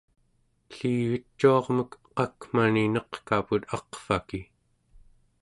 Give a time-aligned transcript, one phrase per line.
[0.75, 4.41] ellivicuarmek qakmani neqkaput aqvaki